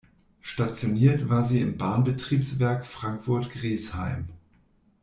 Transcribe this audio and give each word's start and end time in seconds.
Stationiert 0.41 1.29
war 1.29 1.43
sie 1.43 1.61
im 1.61 1.77
Bahnbetriebswerk 1.77 2.87
Frankfurt-Griesheim. 2.87 4.29